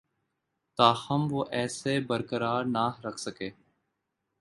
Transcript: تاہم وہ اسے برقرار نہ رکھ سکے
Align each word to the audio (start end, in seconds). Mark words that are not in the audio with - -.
تاہم 0.79 1.27
وہ 1.31 1.43
اسے 1.53 1.99
برقرار 1.99 2.63
نہ 2.67 2.85
رکھ 3.05 3.19
سکے 3.19 3.49